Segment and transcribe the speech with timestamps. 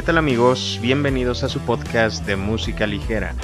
[0.00, 0.78] ¿Qué tal amigos?
[0.80, 3.34] Bienvenidos a su podcast de música ligera,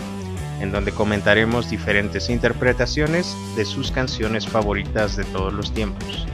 [0.59, 6.27] en donde comentaremos diferentes interpretaciones de sus canciones favoritas de todos los tiempos.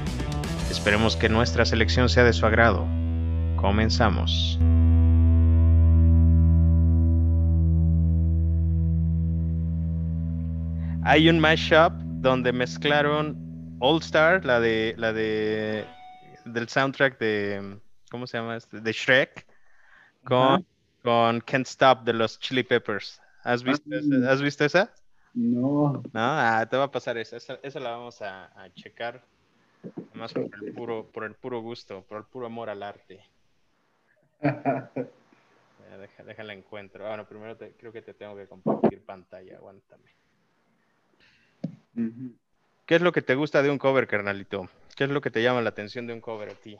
[0.70, 2.86] Esperemos que nuestra selección sea de su agrado.
[3.56, 4.60] Comenzamos.
[11.02, 15.84] Hay un mashup donde mezclaron All Star, la de la de
[16.44, 18.56] del soundtrack de ¿cómo se llama?
[18.56, 18.80] este?
[18.80, 19.51] De Shrek
[20.24, 20.66] con,
[21.02, 23.20] con Can't Stop de los Chili Peppers.
[23.44, 23.96] ¿Has visto, Ah.
[23.98, 24.30] esa?
[24.32, 24.94] ¿Has visto esa?
[25.34, 27.36] No, No, ah, te va a pasar esa.
[27.36, 29.24] Esa, esa la vamos a, a checar.
[30.14, 33.24] Más por el puro, por el puro gusto, por el puro amor al arte.
[36.00, 37.04] Deja, déjala encuentro.
[37.04, 39.56] Ah, bueno, primero te- creo que te tengo que compartir pantalla.
[39.56, 40.10] Aguántame.
[42.86, 44.68] ¿Qué es lo que te gusta de un cover, carnalito?
[44.96, 46.78] ¿Qué es lo que te llama la atención de un cover a ti?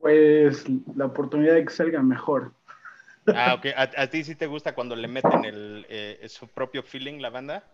[0.00, 2.52] Pues la oportunidad de que salga mejor.
[3.26, 3.66] Ah, ok.
[3.76, 7.30] ¿A, a ti sí te gusta cuando le meten el, eh, su propio feeling la
[7.30, 7.64] banda?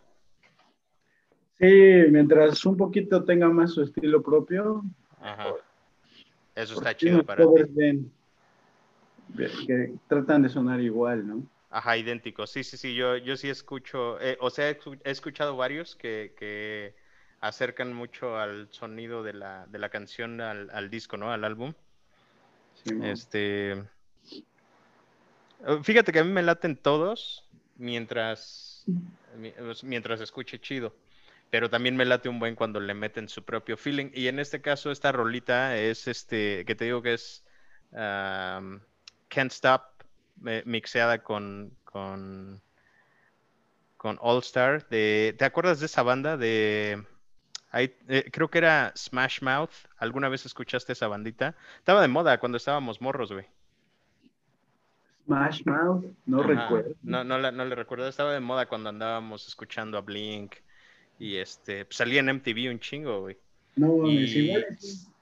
[1.58, 4.83] Sí, mientras un poquito tenga más su estilo propio.
[5.20, 5.55] Ajá.
[6.55, 8.11] Eso está chido para ti.
[9.67, 11.42] que tratan de sonar igual, ¿no?
[11.70, 12.47] Ajá, idéntico.
[12.47, 12.95] Sí, sí, sí.
[12.95, 16.95] Yo, yo sí escucho, eh, o sea, he escuchado varios que, que
[17.41, 21.33] acercan mucho al sonido de la, de la canción al, al disco, ¿no?
[21.33, 21.75] Al álbum.
[23.02, 23.72] Este.
[23.72, 23.82] eh,
[25.82, 28.84] Fíjate que a mí me laten todos mientras,
[29.38, 30.94] mi- pues, mientras escuche chido.
[31.50, 34.10] Pero también me late un buen cuando le meten su propio feeling.
[34.12, 37.44] Y en este caso, esta rolita es este, que te digo que es
[37.92, 38.82] Can't
[39.52, 39.82] Stop,
[40.46, 42.60] eh, mixeada con, con,
[43.96, 44.82] con All Star.
[44.82, 46.36] ¿Te acuerdas de esa banda?
[46.36, 47.05] De,
[47.75, 49.70] ahí, eh, creo que era Smash Mouth.
[49.98, 51.55] ¿Alguna vez escuchaste esa bandita?
[51.78, 53.47] Estaba de moda cuando estábamos morros, güey.
[55.27, 56.48] Smash Mouth, no Ajá.
[56.48, 56.95] recuerdo.
[57.02, 58.08] No, no, la- no le recuerdo.
[58.08, 60.55] Estaba de moda cuando andábamos escuchando a Blink.
[61.18, 63.36] Y este, pues, salía en MTV un chingo, güey.
[63.77, 64.67] No, Y igual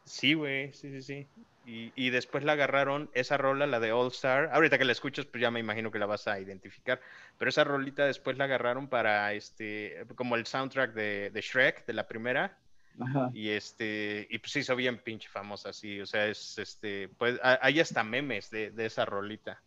[0.04, 1.26] sí, güey, sí, sí, sí.
[1.64, 4.50] Y, y después la agarraron, esa rola, la de All Star.
[4.52, 7.00] Ahorita que la escuchas, pues ya me imagino que la vas a identificar.
[7.38, 11.92] Pero esa rolita después la agarraron para este, como el soundtrack de, de Shrek, de
[11.92, 12.58] la primera.
[13.00, 13.30] Ajá.
[13.32, 16.00] Y este, y pues se hizo bien pinche famosa, sí.
[16.00, 19.62] O sea, es este, pues a- hay hasta memes de, de esa rolita.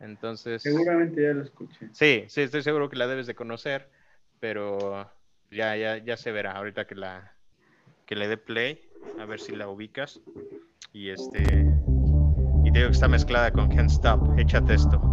[0.00, 0.60] Entonces.
[0.62, 1.88] Seguramente ya lo escuché.
[1.92, 3.88] Sí, sí, estoy seguro que la debes de conocer,
[4.40, 5.10] pero
[5.50, 7.32] ya, ya, ya se verá ahorita que la
[8.06, 8.84] que le dé play,
[9.18, 10.20] a ver si la ubicas.
[10.94, 11.42] Y este
[12.64, 14.38] y digo que está mezclada con Can't Stop.
[14.38, 15.11] Échate esto.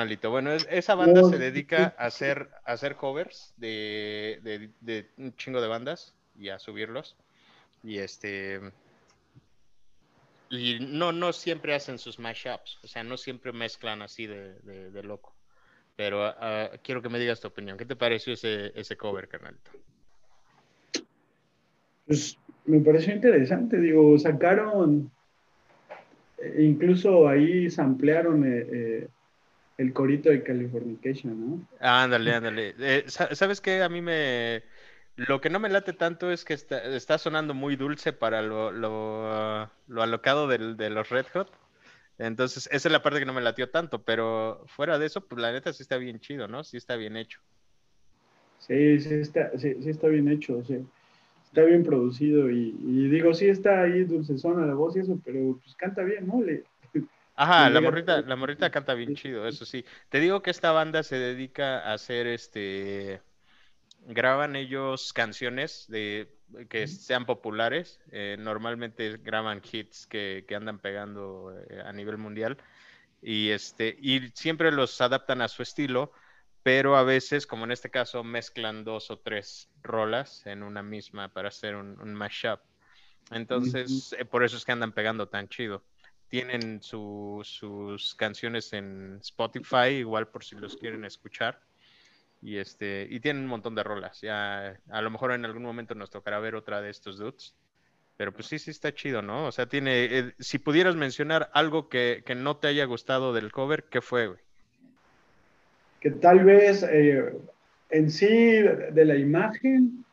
[0.00, 0.30] Carnalito?
[0.30, 5.10] Bueno, es- esa banda Oh, se dedica a hacer, a hacer covers de, de- de
[5.18, 7.16] un chingo de bandas y a subirlos.
[7.82, 8.60] Y este.
[10.48, 15.02] Y no, no siempre hacen sus mashups, o sea, no siempre mezclan así de, de-
[15.02, 15.36] loco.
[15.96, 17.76] Pero ah, quiero que me digas tu opinión.
[17.76, 19.70] ¿Qué te pareció ese, ese cover, carnalito?
[22.06, 25.10] Pues me pareció interesante, digo, sacaron,
[26.38, 29.08] eh, incluso ahí samplearon eh, eh,
[29.80, 31.66] el corito de Californication, ¿no?
[31.80, 32.74] Ándale, ándale.
[32.78, 33.82] Eh, sa- ¿Sabes qué?
[33.82, 34.62] A mí me...
[35.16, 38.72] Lo que no me late tanto es que está, está sonando muy dulce para lo,
[38.72, 41.50] lo, lo alocado del- de los Red Hot.
[42.18, 45.40] Entonces, esa es la parte que no me latió tanto, pero fuera de eso, pues
[45.40, 46.64] la neta sí está bien chido, ¿no?
[46.64, 47.40] Sí está bien hecho.
[48.58, 50.78] Sí, sí está, sí, sí está bien hecho, sí.
[51.46, 55.58] Está bien producido y, y digo, sí está ahí dulcezona la voz y eso, pero
[55.62, 56.42] pues canta bien, ¿no?
[56.42, 56.64] Le-
[57.42, 59.84] Ajá, la morrita, la morrita canta bien chido, eso sí.
[60.10, 63.22] Te digo que esta banda se dedica a hacer este
[64.06, 66.38] graban ellos canciones de
[66.70, 68.00] que sean populares.
[68.12, 72.58] eh, normalmente graban hits que, que andan pegando eh, a nivel mundial.
[73.22, 76.12] Y este, y siempre los adaptan a su estilo,
[76.62, 81.28] pero a veces, como en este caso, mezclan dos o tres rolas en una misma
[81.32, 82.60] para hacer un, un mashup.
[83.30, 85.84] Entonces, eh, por eso es que andan pegando tan chido.
[86.30, 91.60] Tienen su- sus canciones en Spotify, igual por si los quieren escuchar.
[92.42, 94.20] Y este, y tienen un montón de rolas.
[94.22, 97.54] Ya, a lo mejor en algún momento nos tocará ver otra de estos dudes.
[98.16, 99.46] Pero pues sí, sí está chido, ¿no?
[99.46, 100.04] O sea, tiene.
[100.04, 104.28] eh, si pudieras mencionar algo que, que no te haya gustado del cover, ¿qué fue,
[104.28, 104.40] güey?
[106.00, 107.32] que tal vez eh,
[107.90, 110.04] en sí de, la imagen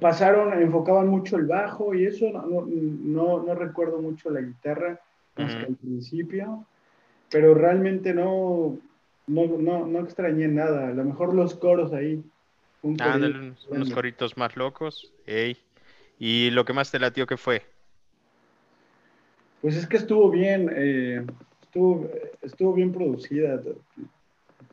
[0.00, 5.00] pasaron, enfocaban mucho el bajo y eso, no, no, no, recuerdo mucho la guitarra
[5.36, 5.60] más Ujú.
[5.60, 6.66] que al principio,
[7.30, 8.78] pero realmente no,
[9.26, 12.22] no, no, no extrañé nada, a lo mejor los coros ahí.
[12.82, 15.12] un Ah, corito dale unos, coritos más locos.
[15.26, 15.56] ey.
[16.18, 17.62] Y lo que más te latió, ¿qué fue?
[19.60, 21.22] Pues es que estuvo bien, eh,
[21.62, 22.08] estuvo,
[22.40, 23.60] estuvo bien producida.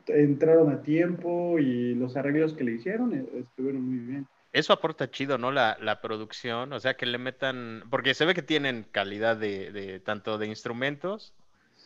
[0.06, 4.26] Entraron a tiempo y los arreglos que le hicieron eh, estuvieron muy bien.
[4.54, 5.52] Eso aporta chido, ¿no?
[5.52, 9.72] La, la producción, o sea, que le metan, porque se ve que tienen calidad de,
[9.72, 11.34] de tanto de instrumentos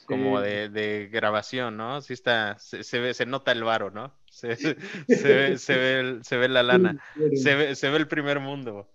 [0.04, 0.44] como Sí.
[0.44, 2.00] de, de grabación, ¿no?
[2.02, 4.14] Sí está, se, se ve, se nota el varo, ¿no?
[4.30, 6.96] Se, se ve, se ve, el- se ve la lana,
[7.34, 8.88] se ve, se ve el primer mundo.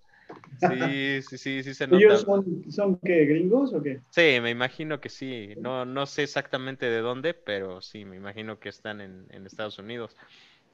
[0.58, 2.06] Sí, sí, sí, sí se nota.
[2.06, 4.02] ¿Ellos son, son qué, gringos o qué?
[4.10, 5.56] Sí, me imagino que sí.
[5.58, 9.80] No, no sé exactamente de dónde, pero sí, me imagino que están en, en Estados
[9.80, 10.16] Unidos.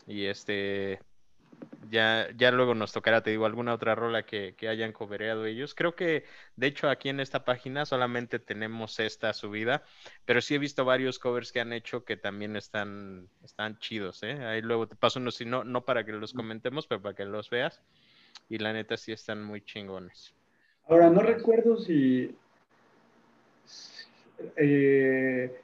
[0.07, 0.99] Y este,
[1.89, 5.73] ya, ya luego nos tocará, te digo, alguna otra rola que, que hayan cobereado ellos.
[5.73, 6.25] Creo que,
[6.55, 9.83] de hecho, aquí en esta página solamente tenemos esta subida,
[10.25, 14.33] pero sí he visto varios covers que han hecho que también están, están chidos, ¿eh?
[14.45, 17.25] Ahí luego te paso unos, si no, no para que los comentemos, pero para que
[17.25, 17.81] los veas.
[18.47, 20.33] Y la neta sí están muy chingones.
[20.87, 22.35] Ahora, no recuerdo si,
[24.55, 25.59] eh,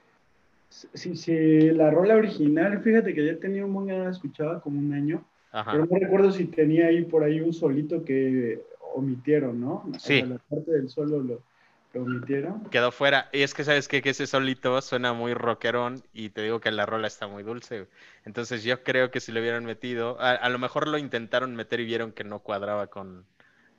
[0.70, 5.26] si, si la rola original, fíjate que ya tenía un buen escuchaba como un año,
[5.56, 5.72] Ajá.
[5.72, 8.62] pero no recuerdo si tenía ahí por ahí un solito que
[8.94, 9.86] omitieron, ¿no?
[9.94, 10.22] O sea, Sí.
[10.22, 11.42] la parte del solo lo,
[11.94, 12.64] lo omitieron.
[12.70, 13.30] quedó fuera.
[13.32, 14.02] Y es que sabes qué?
[14.02, 17.88] que ese solito suena muy rockerón y te digo que la rola está muy dulce.
[18.26, 21.80] Entonces yo creo que si lo hubieran metido, a, a lo mejor lo intentaron meter
[21.80, 23.26] y vieron que no cuadraba con,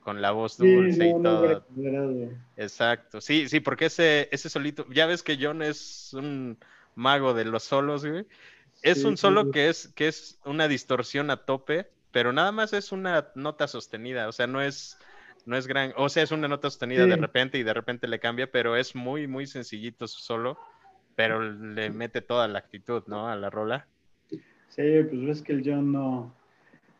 [0.02, 1.64] con la voz Sí, dulce y no, no todo.
[2.56, 3.20] Exacto.
[3.20, 6.58] Sí, sí, porque ese, ese solito, ya ves que John es un
[6.94, 8.24] mago de los solos, güey.
[8.90, 9.50] Es Sí, un solo sí.
[9.52, 14.28] que es, que es una distorsión a tope, pero nada más es una nota sostenida,
[14.28, 14.98] o sea, no es,
[15.44, 18.20] no es gran, o sea, es una nota sostenida de repente y de repente le
[18.20, 20.58] cambia, pero es muy, muy sencillito su solo,
[21.16, 23.28] pero le mete toda la actitud, ¿no?
[23.28, 23.88] A la rola.
[24.68, 26.34] Sí, pues ves que el John no,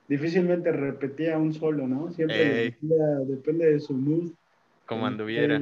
[0.08, 2.10] difícilmente repetía un solo, ¿no?
[2.12, 2.36] Siempre
[2.80, 4.32] decía, depende de su mood.
[4.86, 5.60] como anduviera.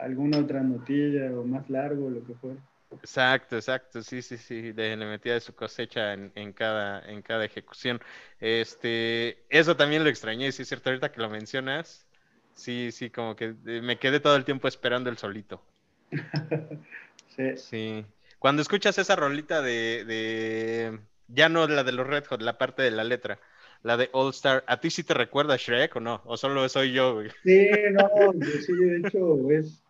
[0.00, 2.60] Alguna otra notilla o más largo, lo que fuera.
[2.98, 7.22] Exacto, exacto, sí, sí, sí, de, le metía de su cosecha en, en cada, en
[7.22, 8.00] cada ejecución.
[8.38, 12.06] Este, eso también lo extrañé, sí es cierto, ahorita que lo mencionas,
[12.54, 15.62] sí, sí, como que eh, me quedé todo el tiempo esperando el solito.
[17.34, 17.56] Sí.
[17.56, 18.06] Sí.
[18.38, 22.82] Cuando escuchas esa rolita de, de, ya no la de los Red Hot, la parte
[22.82, 23.40] de la letra,
[23.82, 26.20] la de All Star, ¿a ti sí te recuerda Shrek o no?
[26.26, 27.30] ¿O solo soy yo, güey?
[27.42, 28.08] Sí, no,
[28.66, 29.81] sí, de hecho, es,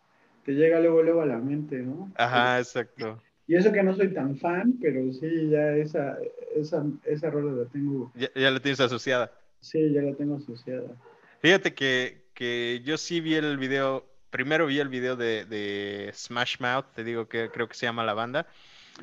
[0.45, 2.11] te llega luego, luego a la mente, ¿no?
[2.15, 3.21] Ajá, exacto.
[3.47, 6.17] Y eso que no soy tan fan, pero sí, ya esa,
[6.55, 9.31] esa, esa rola la tengo, Ya, ya la tienes asociada.
[9.59, 10.95] sí, ya la tengo asociada.
[11.39, 16.57] Fíjate que, que yo sí vi el video, primero vi el video de, de Smash
[16.59, 18.47] Mouth, te digo que creo que se llama la banda,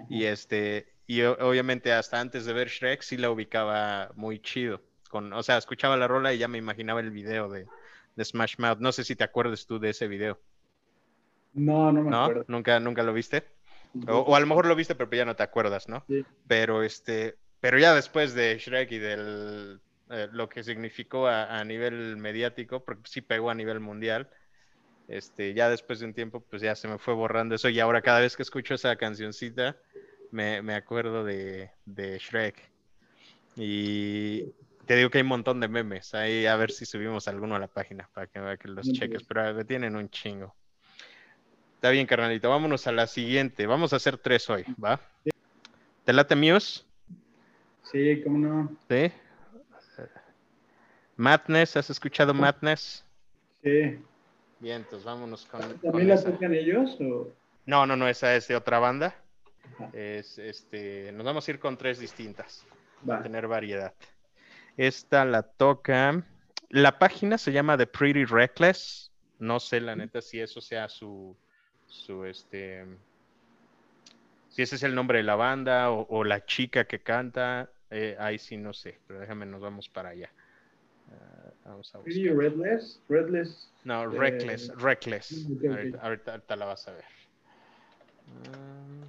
[0.09, 4.81] y este, y obviamente hasta antes de ver Shrek sí la ubicaba muy chido,
[5.11, 7.67] con, o sea, escuchaba la rola y ya me imaginaba el video de,
[8.17, 10.41] de Smash Mouth, no sé si te acuerdas tú de ese video,
[11.53, 12.25] No, no me ¿no?
[12.25, 12.45] acuerdo.
[12.49, 13.45] Nunca, nunca lo viste,
[14.07, 16.05] o, o a lo mejor lo viste pero ya no te acuerdas, ¿no?
[16.09, 16.25] Sí.
[16.47, 19.81] Pero este, pero ya después de Shrek y del
[20.11, 24.29] eh, lo que significó a, a nivel mediático, porque sí pegó a nivel mundial,
[25.09, 28.01] este, ya después de un tiempo, pues ya se me fue borrando eso y ahora
[28.01, 29.77] cada vez que escucho esa cancioncita,
[30.31, 32.71] me, me acuerdo de, de Shrek.
[33.57, 34.45] Y
[34.87, 37.59] te digo que hay un montón de memes, ahí a ver si subimos alguno a
[37.59, 40.55] la página para que, para que los cheques, pero tienen un chingo.
[41.81, 45.01] Está bien, carnalito, vámonos a la siguiente, vamos a hacer tres hoy, ¿va?
[46.05, 46.83] ¿Te late Muse?
[47.91, 48.77] Sí, cómo no.
[48.87, 49.11] ¿Sí?
[51.17, 53.03] Madness, ¿has escuchado Madness?
[53.63, 53.99] Sí.
[54.59, 56.31] Bien, entonces vámonos con, con ¿También la esa.
[56.31, 56.99] tocan ellos?
[57.01, 57.33] O...
[57.65, 59.15] No, no, no, esa es de otra banda.
[59.77, 59.89] Ajá.
[59.95, 62.67] Es, este, nos vamos a ir con tres distintas,
[63.05, 63.15] Va.
[63.15, 63.95] para tener variedad.
[64.77, 66.27] Esta la toca.
[66.69, 69.11] La página se llama The Pretty Reckless.
[69.39, 71.35] No sé, la neta, si eso sea su,
[71.91, 72.87] su este,
[74.49, 77.69] si ese es el nombre de la banda o, o la chica que canta.
[77.91, 80.31] eh, ahí sí no sé, pero déjame, nos vamos para allá.
[81.13, 82.37] Ah, vamos a buscar.
[82.37, 83.01] Redless.
[83.09, 83.69] Redless.
[83.85, 85.47] No, Eh, Reckless, Reckless.
[85.51, 85.65] ok.
[85.65, 87.05] Ahorita, ahorita- ahorita la vas a ver.
[88.29, 89.05] Mm.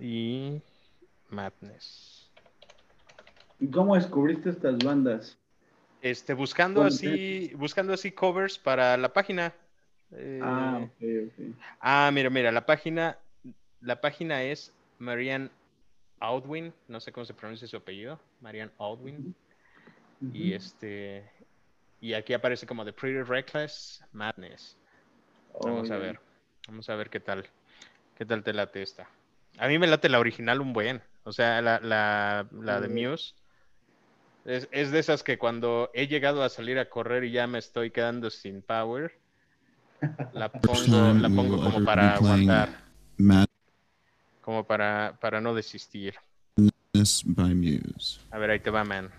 [0.00, 0.60] Y
[1.30, 2.30] Madness.
[3.58, 5.38] ¿Y cómo descubriste estas bandas?
[6.10, 9.52] Este, buscando así, buscando así covers para la página.
[10.12, 11.56] Eh, Ah, ok, ok.
[11.80, 13.18] ah, mira, mira, la página,
[13.80, 15.50] la página es Marianne
[16.20, 19.34] Audwin, no sé cómo se pronuncia su apellido, Marianne Audwin.
[20.32, 21.28] Y este
[22.00, 24.76] y aquí aparece como The Pretty Reckless Madness.
[25.60, 26.02] Vamos Oh, a ya.
[26.02, 26.20] ver.
[26.68, 27.46] Vamos a ver qué tal.
[28.16, 29.08] ¿Qué tal te late esta?
[29.58, 31.02] A mí me late la original un buen.
[31.24, 32.88] O sea, la, la, la de.
[32.88, 33.34] Muse.
[34.46, 37.58] Es, es de esas que cuando he llegado a salir a correr y ya me
[37.58, 39.18] estoy quedando sin power,
[40.32, 42.68] la pongo, la pongo como para aguantar,
[44.40, 46.14] como para, para no desistir.
[48.30, 49.10] A ver, ahí te va, man.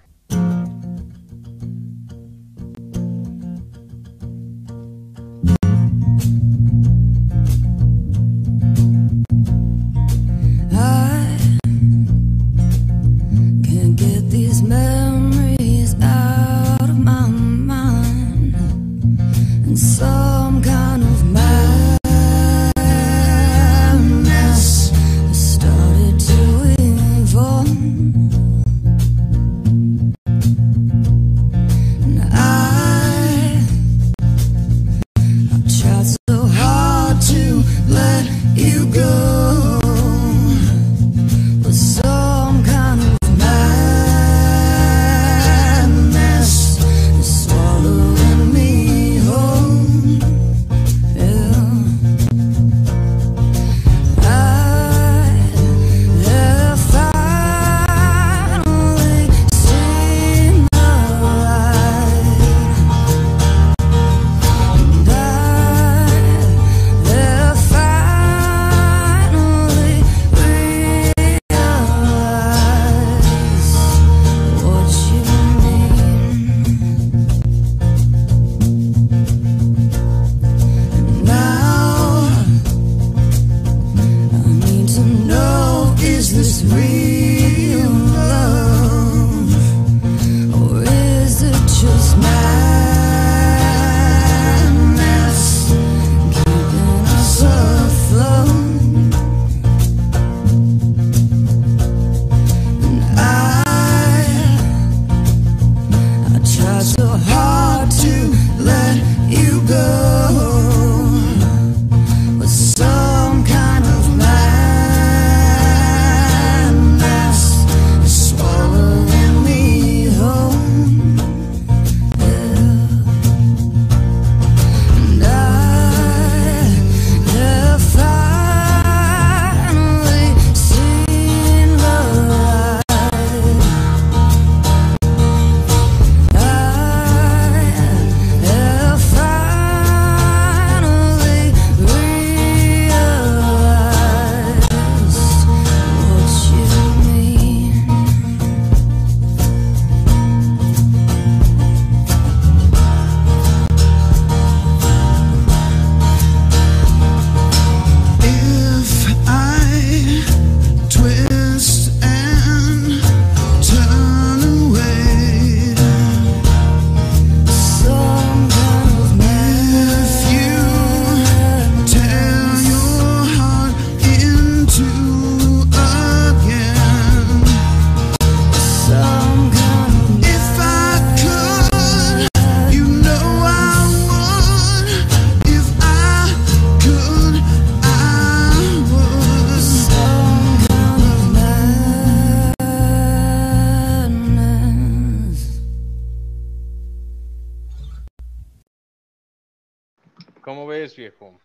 [200.88, 201.39] Ves, viejo?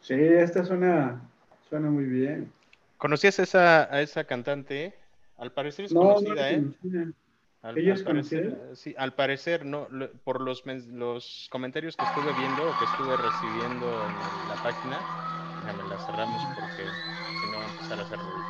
[0.00, 1.20] Sí, esta suena,
[1.68, 2.52] suena muy bien.
[2.96, 4.94] ¿Conocías esa, a esa cantante?
[5.36, 6.56] Al parecer es No, no conocida, ¿eh?
[6.56, 7.12] conocía.
[7.62, 8.76] Al, ¿Ella al es parecer, conocida?
[8.76, 13.16] sí, al parecer, no, lo- por los, los comentarios que estuve viendo o que estuve
[13.16, 14.98] recibiendo en la página,
[15.60, 16.82] la cerramos porque
[17.40, 18.44] si no va a empezar a hacer ruido.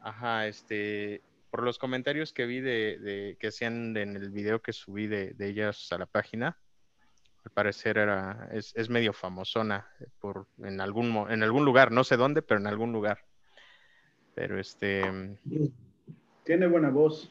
[0.00, 4.72] Ajá, este, por los comentarios que vi de, de- que hacían en el video que
[4.72, 6.58] subí de, de ellas a la página,
[7.44, 12.04] al parecer era, es, es medio famosona eh, por, en algún, en algún lugar, no
[12.04, 13.18] sé dónde, pero en algún lugar.
[14.34, 15.36] Pero este,
[16.44, 17.30] Tiene buena voz.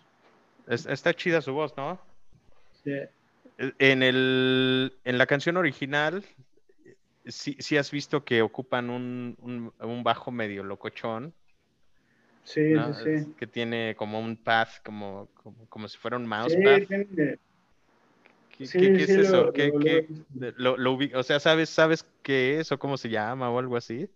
[0.68, 2.00] es- está chida su voz, ¿no?
[2.84, 2.94] Sí.
[3.58, 6.24] En el, en la canción original,
[7.26, 11.34] sí, sí has visto que ocupan un, un- un bajo medio locochón,
[12.44, 12.94] Sí, ¿no?
[12.96, 13.34] sí, sí.
[13.38, 16.82] que tiene como un path, como, como, como si fuera un Sí, mousepad.
[16.88, 17.40] tiene-
[18.62, 19.52] ¿Qué, sí, qué- qué sí, es eso?
[19.54, 22.98] ¿Qué- lo- qué- lo- lo- lo ubi- o sea, ¿sabes, ¿sabes qué es o cómo
[22.98, 24.08] se llama o algo así?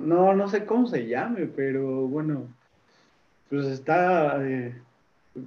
[0.00, 2.48] No, no sé cómo se llame, pero bueno,
[3.48, 4.74] pues está, eh,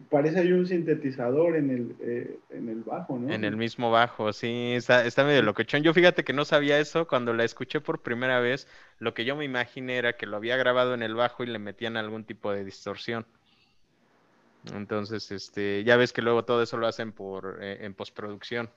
[0.09, 3.33] parece hay un sintetizador en el, eh, en el bajo, ¿no?
[3.33, 5.81] En el mismo bajo, sí, está, está medio locochón.
[5.81, 8.67] Yo fíjate que no sabía eso cuando la escuché por primera vez.
[8.99, 11.57] Lo que yo me imaginé era que lo había grabado en el bajo y le
[11.59, 13.25] metían algún tipo de distorsión.
[14.73, 18.69] Entonces, este, ya ves que luego todo eso lo hacen por eh, en postproducción.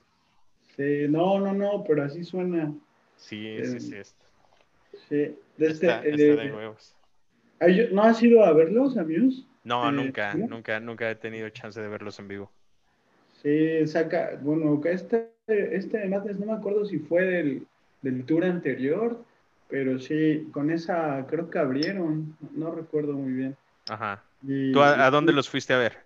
[0.75, 2.73] Sí, no, no, no, pero así suena.
[3.15, 3.95] Sí, sí, Eh, sí.
[3.95, 4.27] Está,
[5.09, 5.15] Sí.
[5.15, 6.95] De este, está- eh, está de huevos.
[7.59, 9.45] ¿hay- ¿No has ido a verlos, amigos?
[9.63, 10.47] No, eh, nunca, ¿no?
[10.47, 12.51] nunca, nunca he tenido chance de verlos en vivo.
[13.41, 17.67] Sí, saca, bueno, este, este de Madness, no me acuerdo si fue del,
[18.01, 19.23] del tour anterior,
[19.69, 23.55] pero sí, con esa creo que abrieron, no recuerdo muy bien.
[23.89, 24.23] Ajá.
[24.43, 25.97] Y- ¿Tú a, a dónde los fuiste a ver?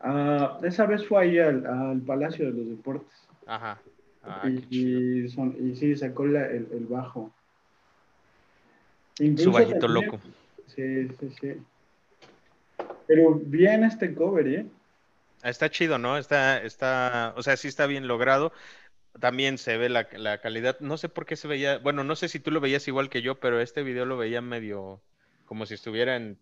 [0.00, 3.12] Ah, esa vez fue ahí al, al Palacio de los Deportes.
[3.46, 3.78] Ajá.
[4.22, 7.32] Ah, y, son, y sí, sacó la- el, el bajo.
[9.16, 10.20] Su Incluso bajito también- loco.
[10.66, 11.52] Sí, sí, sí.
[13.06, 14.66] Pero bien este cover, ¿eh?
[15.42, 16.16] Está chido, ¿no?
[16.16, 18.52] Está, está, o sea, sí está bien logrado.
[19.18, 20.78] También se ve la, la calidad.
[20.80, 23.22] No sé por qué se veía, bueno, no sé si tú lo veías igual que
[23.22, 25.00] yo, pero este video lo veía medio
[25.46, 26.38] como si estuviera en,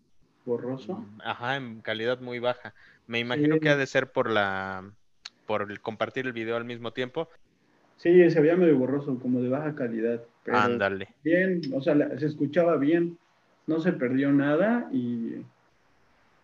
[0.49, 1.05] Borroso.
[1.23, 2.73] ajá, en calidad muy baja.
[3.05, 3.61] Me imagino Sí.
[3.61, 4.83] que ha de ser por la,
[5.45, 7.29] por el compartir el video al mismo tiempo.
[7.97, 10.23] Sí, se veía medio borroso, como de baja calidad.
[10.43, 11.09] Pero Ándale.
[11.23, 13.19] bien, o sea, la- se escuchaba bien,
[13.67, 15.35] no se perdió nada y,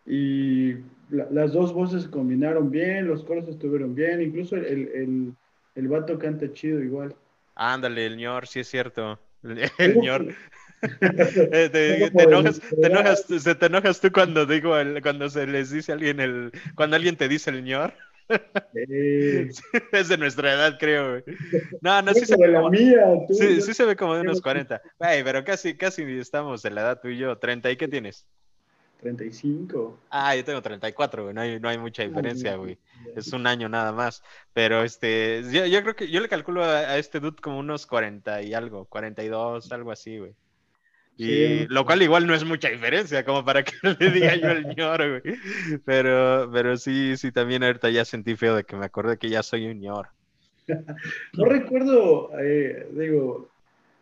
[0.05, 0.73] y
[1.09, 5.33] la- las dos voces se combinaron bien, los coros estuvieron bien, incluso el, el, el,
[5.75, 7.15] el vato canta chido igual.
[7.55, 9.19] Ándale, el ñor, sí es cierto.
[9.43, 10.27] El, el ñor.
[10.81, 15.29] Eh, te, ¿Cómo te enojas, te enojas, se te enojas tú cuando digo el- cuando
[15.29, 17.93] se les dice a alguien el, cuando alguien te dice el ñor.
[18.73, 21.23] Es de nuestra edad, creo, güey.
[21.81, 24.21] No, no, sí se, ve la como, mía, tú, sí, sí se ve como de
[24.21, 24.81] unos yo- 40.
[24.99, 27.39] Güey, pero casi, casi estamos de la edad tú y yo.
[27.39, 28.25] ¿30 y qué tienes?
[29.01, 29.99] 35.
[30.09, 31.35] Ah, yo tengo 34, güey.
[31.35, 32.79] No hay, no hay mucha Ah, diferencia, güey.
[33.15, 34.23] Es un año nada más.
[34.53, 37.85] Pero este, yo, yo creo que yo le calculo a, a este dude como unos
[37.85, 40.33] 40 y algo, 42, algo así, güey.
[41.17, 41.67] Y Sí.
[41.69, 45.21] lo cual igual no es mucha diferencia, como para que le diga yo el ñor,
[45.21, 45.37] güey.
[45.85, 49.41] Pero, pero sí, sí, también ahorita ya sentí feo de que me acordé que ya
[49.43, 50.07] soy un ñor.
[51.37, 53.49] No recuerdo, eh, digo,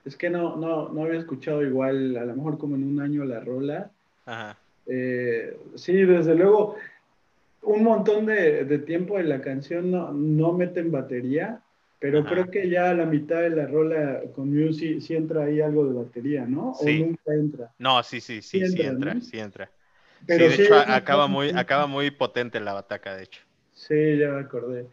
[0.06, 3.26] es que no, no, no había escuchado igual, a lo mejor como en un año
[3.26, 3.92] la rola.
[4.26, 4.58] Ajá.
[4.86, 6.76] Eh, sí, desde luego,
[7.64, 11.63] un montón de, de tiempo de la canción no, no meten batería,
[12.04, 12.28] pero Ajá.
[12.28, 15.86] creo que ya a la mitad de la rola con Music sí entra ahí algo
[15.88, 16.72] de batería, ¿no?
[16.72, 16.82] Sí.
[16.82, 17.74] O nunca entra.
[17.80, 19.22] No, sí, sí, sí, Sí sí entra, entra, ¿no?
[19.22, 19.72] sí entra.
[20.26, 23.42] Pero sí, de hecho, acaba muy, acaba muy potente la bataca, de hecho.
[23.72, 24.90] Sí, ya me acordé.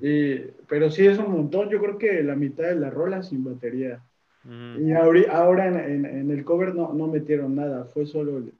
[0.00, 3.44] Y, pero sí es un montón, yo creo que la mitad de la rola sin
[3.44, 4.04] batería.
[4.72, 8.54] Y ahora en, en- en el cover no, no metieron nada, fue solo el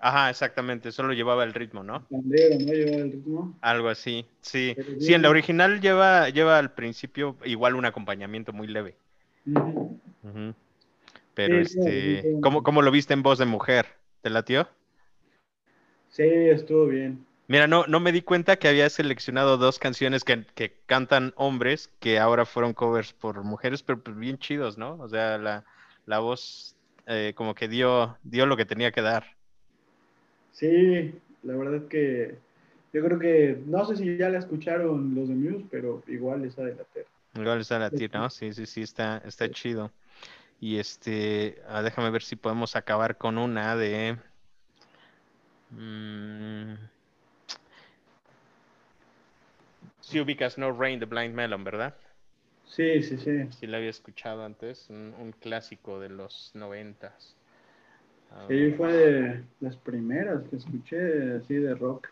[0.00, 2.06] Ajá, exactamente, solo llevaba el ritmo, ¿no?
[2.08, 2.72] pandero, ¿no?
[2.72, 3.58] Llevaba el ritmo.
[3.60, 4.74] Algo así, sí.
[4.98, 8.96] Sí, en la original lleva, lleva al principio igual un acompañamiento muy leve.
[11.34, 12.40] Pero Sí, este, sí.
[12.42, 13.86] ¿cómo, cómo lo viste en voz de mujer?
[14.22, 14.68] ¿Te latió?
[16.08, 17.24] Sí, estuvo bien.
[17.46, 21.90] Mira, no, no me di cuenta que había seleccionado dos canciones que, que cantan hombres
[22.00, 24.94] que ahora fueron covers por mujeres, pero pues bien chidos, ¿no?
[25.00, 25.64] O sea, la,
[26.06, 26.74] la voz
[27.06, 29.39] eh, como que dio, dio lo que tenía que dar.
[30.60, 32.36] Sí, la verdad que
[32.92, 36.62] yo creo que, no sé si ya la escucharon los de Muse, pero igual esa
[36.62, 37.06] de la Ter.
[37.34, 38.28] Igual está a ti, ¿no?
[38.28, 39.90] Sí, sí, sí, está, está chido.
[40.60, 44.18] Y este, ah, déjame ver si podemos acabar con una de.
[45.70, 46.74] mm,
[50.02, 51.94] Si ubicas No Rain de Blind Melon, ¿verdad?
[52.66, 53.48] Sí, sí, sí.
[53.58, 57.34] Sí la había escuchado antes, un, un clásico de los noventas.
[58.48, 62.08] Sí, fue de las primeras que escuché así de rock,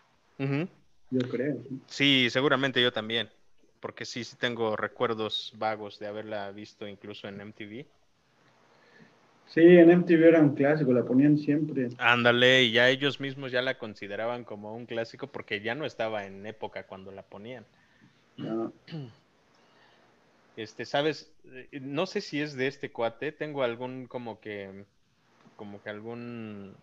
[1.11, 1.57] yo creo.
[1.67, 1.79] sí.
[1.87, 3.29] Sí, seguramente yo también,
[3.79, 7.85] porque sí, sí tengo recuerdos vagos de haberla visto incluso en MTV.
[9.47, 11.89] Sí, en MTV era un clásico, la ponían siempre.
[11.97, 16.25] Ándale, y ya ellos mismos ya la consideraban como un clásico porque ya no estaba
[16.25, 17.65] en época cuando la ponían.
[18.37, 18.71] No,
[20.55, 24.85] Este, sabes, Eh, no sé si es de este cuate, tengo algún como que,
[25.59, 26.73] como que algún,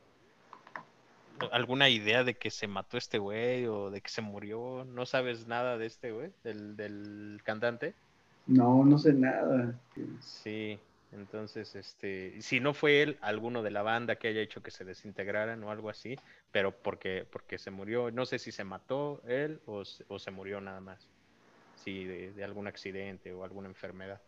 [1.51, 4.85] alguna idea de que se mató este güey o de que se murió.
[4.85, 7.95] ¿No sabes nada de este güey, del, del cantante?
[8.47, 9.81] no, no sé nada.
[10.21, 10.79] Sí,
[11.11, 14.85] entonces, este, si no fue él, alguno de la banda que haya hecho que se
[14.85, 16.17] desintegraran o algo así,
[16.53, 20.61] pero porque, porque se murió, no sé si se mató él o, o se murió
[20.61, 21.09] nada más,
[21.77, 24.21] sí, de, de algún accidente o alguna enfermedad.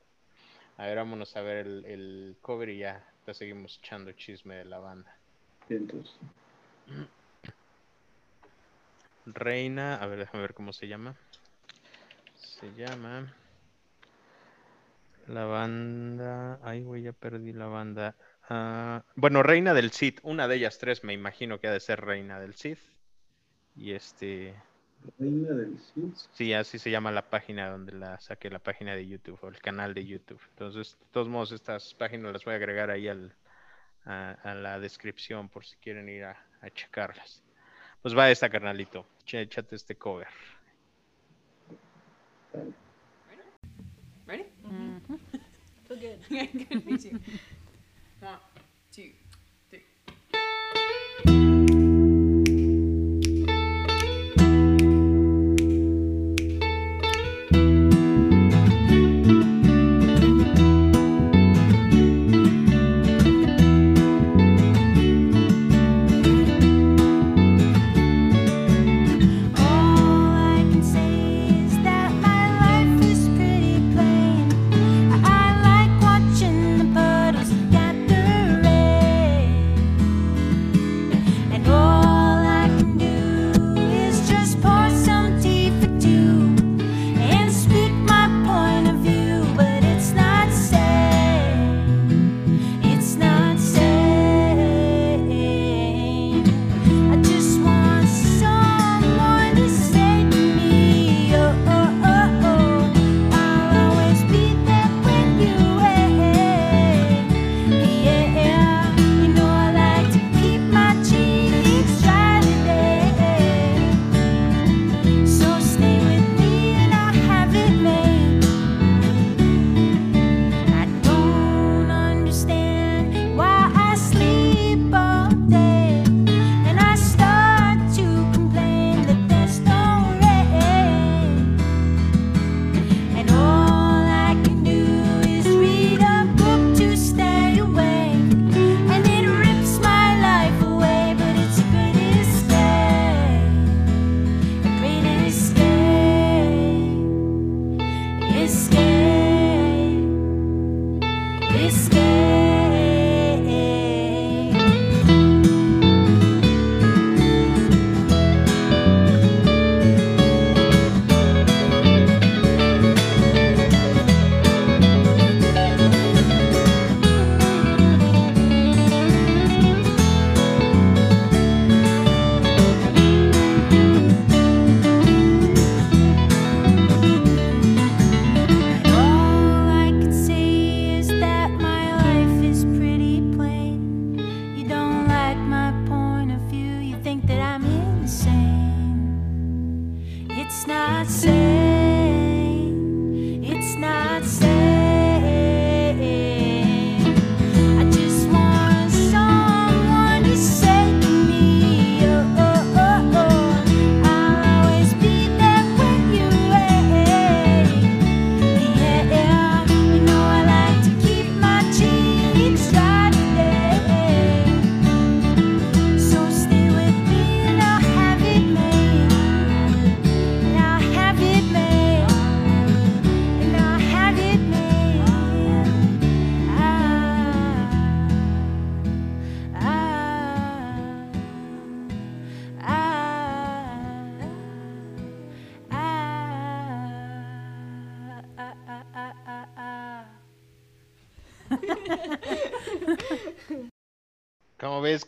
[0.79, 4.79] A ver, vámonos a ver el, el cover y ya, seguimos echando chisme de la
[4.79, 5.15] banda.
[5.69, 6.15] Entonces,
[9.27, 11.15] Reina, a ver, déjame ver cómo se llama.
[12.37, 13.35] Se llama
[15.27, 16.59] la banda.
[16.63, 18.17] Ay, güey, ya perdí la banda.
[18.49, 22.01] Ah, bueno, Reina del Cid, una de ellas tres, me imagino que ha de ser
[22.01, 22.79] Reina del Cid.
[23.77, 24.55] Y este,
[25.19, 26.15] Reina del Cid.
[26.33, 29.61] sí, así se llama la página donde la saqué, la página de YouTube o el
[29.61, 30.41] canal de YouTube.
[30.51, 33.35] Entonces, de todos modos, estas páginas las voy a agregar ahí al,
[34.05, 37.43] a, a la descripción por si quieren ir a, a checarlas.
[38.03, 39.07] Pues va esta, carnalito.
[39.27, 40.29] Échate este cover.
[44.27, 44.45] Ready?
[45.89, 46.69] Feel good.
[46.69, 46.85] good.
[46.85, 47.19] Me too.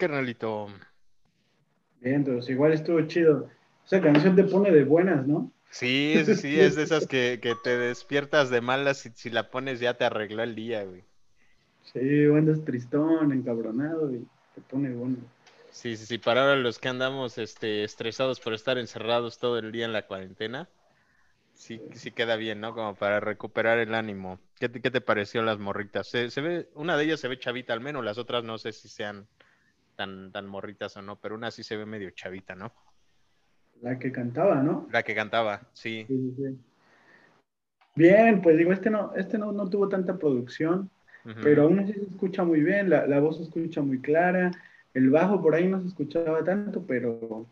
[0.01, 0.69] Carnalito?
[2.01, 3.49] Bien, entonces igual estuvo chido.
[3.87, 5.53] Esa canción te pone de buenas, ¿no?
[5.71, 9.51] Sí, sí, sí, es de esas que, que te despiertas de malas y si la
[9.51, 11.05] pones ya te arregló el día, güey.
[11.93, 15.17] Sí, andas tristón, encabronado y te pone bueno.
[15.71, 19.71] Sí, sí, sí, para ahora los que andamos este, estresados por estar encerrados todo el
[19.71, 20.69] día en la cuarentena,
[21.55, 22.75] sí, sí queda bien, ¿no?
[22.75, 24.41] Como para recuperar el ánimo.
[24.59, 26.09] ¿Qué te, qué te pareció las morritas?
[26.09, 28.73] Se, se ve, una de ellas se ve chavita al menos, las otras no sé
[28.73, 29.29] si sean
[30.01, 32.73] tan, tan morritas o no, pero una sí se ve medio chavita, ¿no?
[33.83, 34.87] La que cantaba, ¿no?
[34.93, 36.07] La que cantaba, sí.
[36.09, 36.59] Sí, sí, sí.
[37.95, 40.89] Bien, pues digo, este no, este no, no tuvo tanta producción,
[41.43, 44.51] pero aún así se escucha muy bien, la, la voz se escucha muy clara,
[44.95, 47.47] el bajo por ahí no se escuchaba tanto, pero...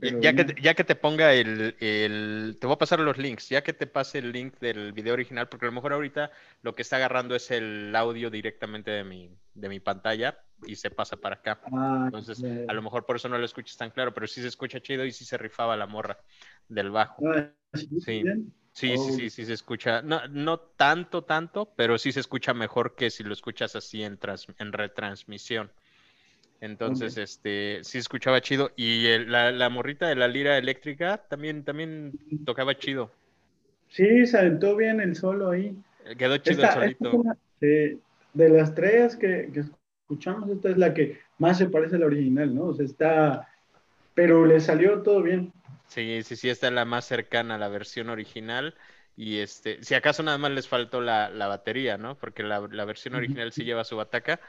[0.00, 0.56] pero Ya que, bien.
[0.60, 3.86] ya que te ponga el, el- Te voy a pasar los links, ya que te
[3.86, 6.30] pase el link del video original, porque a lo mejor ahorita
[6.62, 10.90] lo que está agarrando es el audio directamente de mi, de mi pantalla y se
[10.90, 11.60] pasa para acá.
[11.72, 14.48] Ah, Entonces, a lo mejor por eso no lo escuchas tan claro, pero sí se
[14.48, 16.18] escucha chido y sí se rifaba la morra
[16.68, 17.22] del bajo.
[17.26, 17.88] Ah, ¿sí?
[17.98, 18.22] Sí.
[18.72, 19.16] Sí, sí, Oh.
[19.30, 20.02] sí, se escucha.
[20.02, 24.18] No, no tanto, tanto, pero sí se escucha mejor que si lo escuchas así en,
[24.18, 25.70] trans- en retransmisión.
[26.60, 27.18] Entonces, Ok.
[27.18, 28.72] este, sí escuchaba chido.
[28.76, 33.10] Y el- la, la morrita de la lira eléctrica también, también tocaba chido.
[33.88, 35.76] Sí, se aventó bien el solo ahí.
[36.18, 37.08] Quedó chido el Esta, esta solito.
[37.08, 38.00] es una- sí,
[38.32, 39.62] de las tres que, que
[40.04, 42.66] escuchamos, esta es la que más se parece a la original, ¿no?
[42.66, 43.48] O sea, está,
[44.14, 45.52] pero le salió todo bien.
[45.86, 48.76] Sí, sí, sí, esta es la más cercana a la versión original.
[49.16, 52.18] Y este, si acaso nada más les faltó la, la batería, ¿no?
[52.18, 54.40] Porque la, la versión original sí lleva su bataca,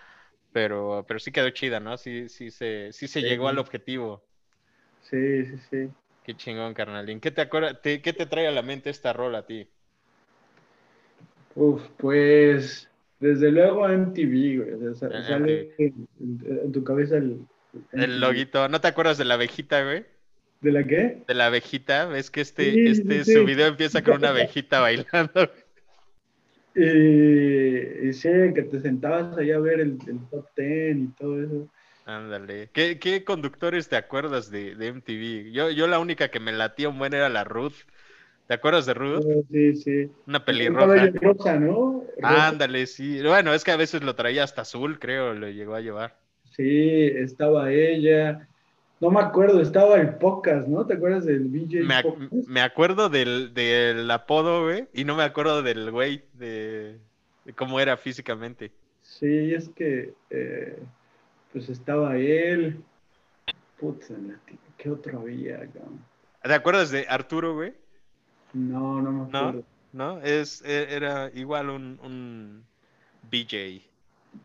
[0.51, 1.97] pero, pero sí quedó chida, ¿no?
[1.97, 3.25] Sí, sí se, sí se Sí.
[3.25, 4.27] llegó al objetivo.
[5.01, 5.89] Sí, sí, sí.
[6.23, 7.21] Qué chingón, carnalín.
[7.21, 9.71] ¿Qué te acuerdas, te- qué te trae a la mente esta rola a ti?
[11.55, 12.87] Uf, pues
[13.19, 14.73] desde luego MTV, güey.
[14.73, 17.39] O sea, sa- Eh, sale en, en tu cabeza el,
[17.91, 18.67] El loguito.
[18.69, 20.05] ¿No te acuerdas de la abejita, güey?
[20.61, 21.23] ¿De la qué?
[21.27, 22.05] De la abejita.
[22.07, 25.31] ¿Ves que este, Sí, este, sí, su video empieza con una abejita bailando?
[26.77, 31.41] Y, y sí, que te sentabas ahí a ver el, el top ten y todo
[31.41, 31.69] eso.
[32.05, 32.69] Ándale.
[32.73, 35.51] ¿Qué, qué conductores te acuerdas de, de MTV?
[35.53, 37.85] Yo, yo la única que me latía un buen era la Ruth.
[38.47, 39.23] ¿Te acuerdas de Ruth?
[39.25, 40.11] Oh, sí, sí.
[40.27, 41.09] Una Un pelirroja.
[41.21, 42.03] rosa, ¿no?
[42.17, 42.49] Rosa.
[42.49, 43.21] Ándale, sí.
[43.23, 46.15] Bueno, es que a veces lo traía hasta azul, creo, lo llegó a llevar.
[46.55, 48.47] Sí, estaba ella.
[49.01, 50.85] No me acuerdo, estaba el Pocas, ¿no?
[50.85, 52.47] ¿Te acuerdas del BJ Me, ac- Pocas?
[52.47, 56.97] me acuerdo del, del apodo, güey, y no me acuerdo del güey, de,
[57.43, 58.71] de cómo era físicamente.
[59.01, 60.77] Sí, es que eh,
[61.51, 62.83] pues estaba él.
[63.79, 64.11] Putz,
[64.77, 65.59] ¿qué otro había?
[66.41, 67.73] ¿Te acuerdas de Arturo, güey?
[68.55, 69.37] No, no me ¿No?
[69.39, 69.63] acuerdo.
[69.93, 70.19] ¿No?
[70.21, 72.65] Es, e- era igual un, un
[73.31, 73.81] BJ.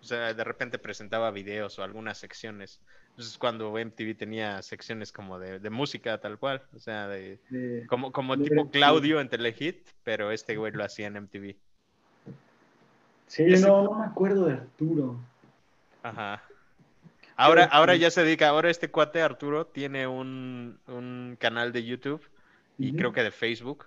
[0.00, 2.80] O sea, de repente presentaba videos o algunas secciones.
[3.10, 6.62] Entonces, cuando MTV tenía secciones como de, de música, tal cual.
[6.74, 11.08] O sea, de, De- como, como tipo Claudio en Telehit, pero este güey lo hacía
[11.08, 11.56] en MTV.
[13.26, 15.16] Sí, Ese- no, no me acuerdo de Arturo.
[16.02, 16.42] Ajá.
[17.36, 21.84] Ahora, Pero- ahora ya se dedica, ahora este cuate Arturo tiene un, un canal de
[21.84, 22.22] YouTube
[22.78, 23.86] y creo que de Facebook,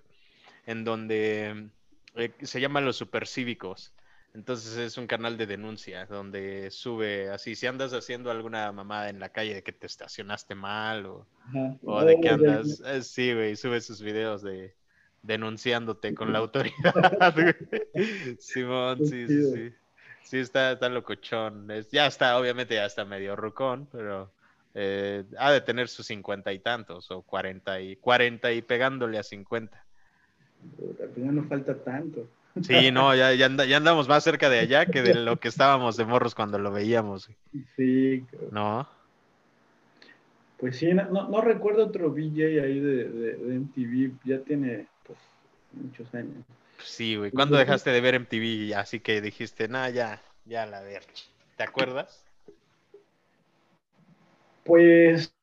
[0.65, 1.69] en donde
[2.15, 3.93] eh, se llama Los Supercívicos.
[4.33, 9.19] Entonces es un canal de denuncia donde sube así, si andas haciendo alguna mamada en
[9.19, 11.27] la calle de que te estacionaste mal o,
[11.83, 14.75] o de que andas, eh, sí, güey, sube sus videos de
[15.21, 16.95] denunciándote con la autoridad.
[18.39, 19.71] Simón, sí, sí, sí.
[20.21, 21.69] Sí, está, está locochón.
[21.71, 24.33] Es- ya está, obviamente ya está medio rucón, pero
[24.73, 29.23] eh, ha de tener sus cincuenta y tantos, o cuarenta y cuarenta y pegándole a
[29.23, 29.82] cincuenta.
[30.77, 32.27] Pues ya no falta tanto.
[32.61, 35.47] Sí, no, ya, ya, anda- ya andamos más cerca de allá que de lo que
[35.47, 37.29] estábamos de morros cuando lo veíamos.
[37.75, 38.23] Sí.
[38.51, 38.87] ¿No?
[40.63, 44.87] pues sí, no, no, no recuerdo otro VJ ahí de, de, de MTV, ya tiene
[45.05, 45.19] pues,
[45.73, 46.45] muchos años.
[46.81, 47.31] Sí, güey.
[47.31, 48.73] ¿Cuándo dejaste de ver MTV?
[48.73, 51.03] Así que dijiste, nah, ya, ya la ver.
[51.57, 52.23] ¿Te acuerdas?
[54.63, 55.35] Pues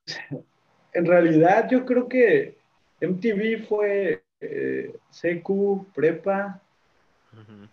[0.95, 2.57] en realidad yo creo que
[3.03, 6.61] MTV fue eh, CQ, prepa,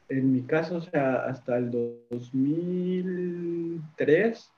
[0.09, 4.49] en mi caso, o sea, hasta el 2003.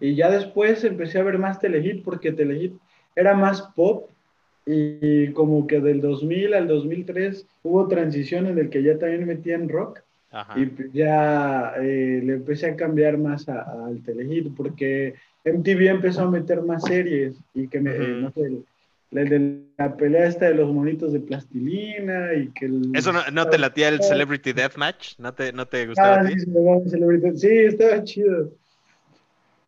[0.00, 2.74] Y ya después empecé a ver más Telehit porque Telehit
[3.14, 4.10] era más pop
[4.66, 9.68] y como que del 2000 al 2003 hubo transición en el que ya también metían
[9.68, 10.58] rock Ajá.
[10.58, 16.30] y pues ya eh, le empecé a cambiar más al Telehit porque MTV empezó a
[16.30, 18.20] meter más series y que me, Ujú.
[18.22, 18.50] no sé,
[19.14, 22.82] el de la pelea esta de los monitos de plastilina y que el...
[22.94, 25.18] ¿Eso no, no te latía el Celebrity Deathmatch?
[25.18, 26.34] ¿No te, no te gustaba Ah, a ti?
[26.38, 27.38] sí.
[27.38, 28.52] Sí, estaba chido.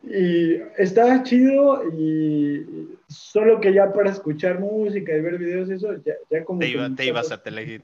[0.03, 2.65] Y estaba chido y
[3.09, 6.69] solo que ya para escuchar música y ver videos y eso, ya, ya como Te,
[6.69, 7.83] iba- ibas a Telehit.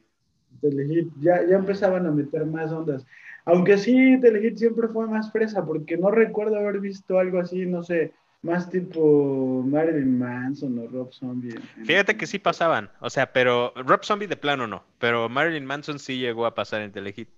[0.60, 3.04] Telehit, ya, ya empezaban a meter más ondas.
[3.44, 7.82] Aunque sí, Telehit siempre fue más fresa, porque no recuerdo haber visto algo así, no
[7.82, 11.54] sé, más tipo Marilyn Manson o Rob Zombie.
[11.84, 15.98] Fíjate que sí pasaban, o sea, pero Rob Zombie de plano no, pero Marilyn Manson
[15.98, 17.28] sí llegó a pasar en Telehit.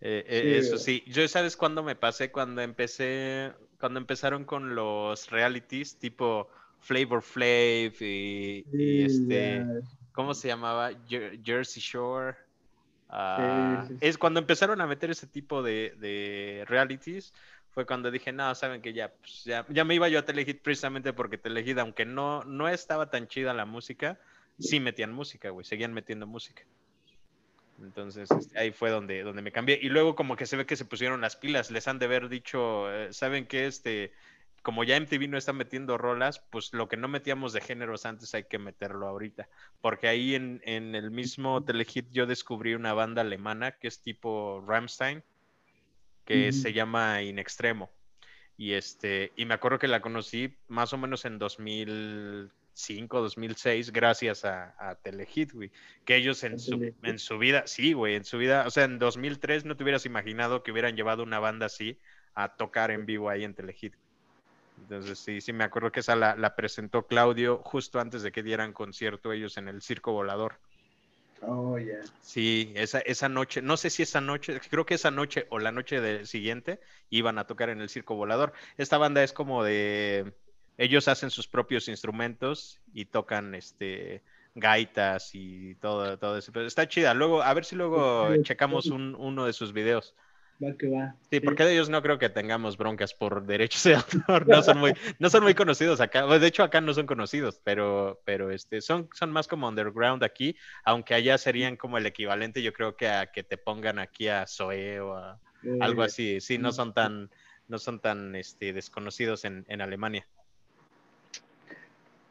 [0.00, 0.80] Eh, eh, eso güey.
[0.80, 6.48] sí, yo sabes cuándo me pasé, cuando empecé, cuando empezaron con los realities tipo
[6.80, 8.64] Flavor Flav y,
[9.02, 9.64] este.
[10.12, 10.92] ¿cómo se llamaba?
[11.08, 12.36] Jer- Jersey Shore.
[13.08, 13.96] Ah, sí.
[14.00, 17.32] Es cuando empezaron a meter ese tipo de, de realities,
[17.78, 20.62] fue cuando dije, no, saben que ya, pues, ya, ya me iba yo a Telehit
[20.62, 24.18] precisamente porque Telehit, aunque no, no estaba tan chida la música,
[24.58, 26.64] sí metían música, güey, seguían metiendo música.
[27.80, 29.78] Entonces, este, ahí fue donde, donde me cambié.
[29.80, 32.28] Y luego como que se ve que se pusieron las pilas, les han de haber
[32.28, 33.68] dicho, eh, ¿saben qué?
[33.68, 34.10] Este,
[34.62, 38.34] como ya MTV no está metiendo rolas, pues lo que no metíamos de géneros antes
[38.34, 39.48] hay que meterlo ahorita.
[39.80, 44.64] Porque ahí en, en el mismo Telehit yo descubrí una banda alemana que es tipo
[44.66, 45.22] Rammstein,
[46.28, 47.90] que se llama In Extremo.
[48.58, 54.44] Y este, y me acuerdo que la conocí más o menos en 2005, 2006, gracias
[54.44, 55.70] a, a Telehit, güey.
[56.04, 58.98] Que ellos en su, en su vida, sí, güey, en su vida, o sea, en
[58.98, 61.98] 2003 no te hubieras imaginado que hubieran llevado una banda así
[62.34, 63.94] a tocar en vivo ahí en Telehit.
[64.82, 68.42] Entonces, sí, sí, me acuerdo que esa la, la presentó Claudio justo antes de que
[68.42, 70.60] dieran concierto ellos en el Circo Volador.
[71.42, 72.00] Oh, ya.
[72.20, 75.72] Sí, esa, esa noche, no sé si esa noche, creo que esa noche o la
[75.72, 78.52] noche del siguiente iban a tocar en el Circo Volador.
[78.76, 80.34] Esta banda es como de,
[80.76, 84.24] ellos hacen sus propios instrumentos y tocan este
[84.54, 86.52] gaitas y todo, todo eso.
[86.52, 87.14] Pero está chida.
[87.14, 90.14] Luego, a ver si luego checamos un- uno de sus videos.
[90.62, 91.14] Va que va.
[91.30, 94.48] Sí, porque de ellos no creo que tengamos broncas por derechos de autor.
[94.48, 96.26] No son muy, no son muy conocidos acá.
[96.26, 100.56] De hecho, acá no son conocidos, pero, pero este, son, son más como underground aquí,
[100.84, 104.46] aunque allá serían como el equivalente, yo creo que a que te pongan aquí a
[104.46, 106.40] Zoe o a Eh, algo así.
[106.40, 106.76] Sí, no sí.
[106.76, 107.30] son tan,
[107.66, 110.26] no son tan este, desconocidos en, en Alemania.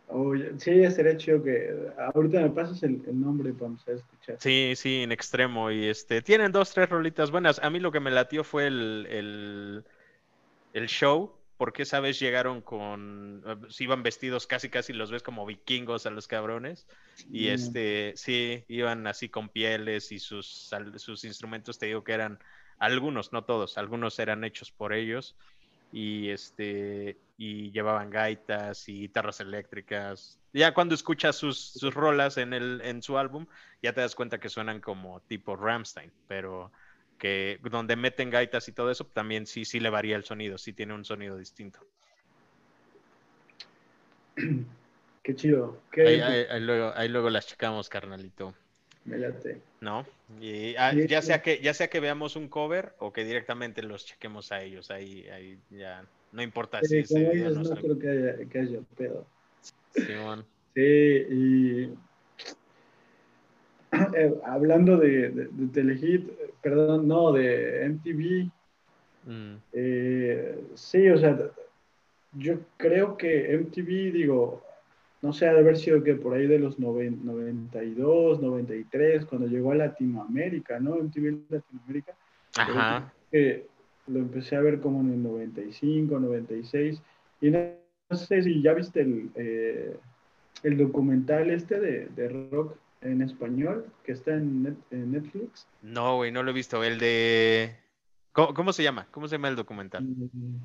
[0.09, 1.69] Oh, sí, sería chido que
[2.13, 4.37] ahorita me pasas el, el nombre para empezar a escuchar.
[4.39, 5.69] Sí, sí, en extremo.
[5.71, 7.59] Y este, tienen dos, tres rolitas buenas.
[7.59, 9.83] A mí lo que me latió fue el, el,
[10.73, 15.23] el show, porque esa vez llegaron con, eh, se iban vestidos casi, casi los ves
[15.23, 16.87] como vikingos a los cabrones.
[17.31, 17.53] Y Mm.
[17.53, 22.39] este, sí, iban así con pieles y sus, sus instrumentos, te digo que eran
[22.79, 25.35] algunos, no todos, algunos eran hechos por ellos.
[25.91, 30.39] Y este, y llevaban gaitas y guitarras eléctricas.
[30.53, 33.45] Ya cuando escuchas sus, sus rolas en el, en su álbum,
[33.81, 36.71] ya te das cuenta que suenan como tipo Ramstein, pero
[37.17, 40.73] que donde meten gaitas y todo eso, también sí, sí le varía el sonido, sí
[40.73, 41.79] tiene un sonido distinto.
[45.23, 45.81] Qué chido.
[45.91, 48.55] Qué Ahí, ahí- ahí luego, ahí luego las checamos, carnalito.
[49.07, 49.61] Me late.
[49.81, 50.05] ¿No?
[50.39, 54.05] Y ah, ya sea que, ya sea que veamos un cover o que directamente los
[54.05, 58.45] chequemos a ellos, ahí, ahí ya no importa si Sí, no no creo que haya,
[58.49, 59.25] que haya pedo.
[59.93, 61.83] Sí, y
[64.15, 68.51] eh, hablando de, de, de Telehit, eh, perdón, no, de MTV,
[69.27, 71.37] Mm, eh, sí, o sea,
[72.31, 74.63] yo creo que MTV, digo,
[75.21, 79.47] no sé, ha de haber sido que por ahí de los noven- 92, 93, cuando
[79.47, 80.95] llegó a Latinoamérica, ¿no?
[80.95, 82.13] MTV Latinoamérica.
[82.57, 83.13] Ajá.
[83.31, 83.65] que
[84.07, 87.01] lo empecé a ver como en el 95, 96.
[87.41, 87.59] Y no,
[88.09, 89.97] no sé si ya viste el, eh,
[90.63, 95.67] el documental este de, de rock en español que está en, Net- en Netflix.
[95.81, 96.83] No, güey, no lo he visto.
[96.83, 97.75] El de.
[98.31, 99.07] ¿Cómo, cómo se llama?
[99.11, 100.03] ¿Cómo se llama el documental?
[100.03, 100.55] Mm,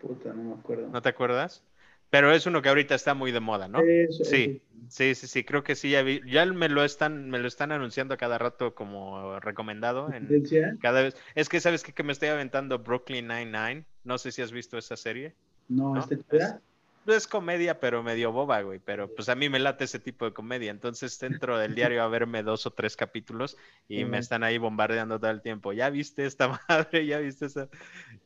[0.00, 0.88] Puta, no me acuerdo.
[0.92, 1.62] ¿No te acuerdas?
[2.10, 3.80] Pero es uno que ahorita está muy de moda, ¿no?
[4.22, 7.48] Sí, sí, sí, sí, creo que sí, ya vi, ya me lo están, me lo
[7.48, 11.16] están anunciando a cada rato como recomendado en cada vez.
[11.34, 11.92] Es que sabes qué?
[11.92, 13.84] que me estoy aventando Brooklyn Nine-Nine.
[14.04, 15.34] No sé si has visto esa serie.
[15.68, 16.00] No, ¿no?
[16.00, 16.60] ¿este chida?
[17.06, 18.80] Es comedia, pero medio boba, güey.
[18.84, 20.70] Pero pues a mí me late ese tipo de comedia.
[20.70, 23.56] Entonces entro del diario a verme dos o tres capítulos
[23.88, 25.72] y me están ahí bombardeando todo el tiempo.
[25.72, 27.06] ¿Ya viste esta madre?
[27.06, 27.68] ¿Ya viste esa?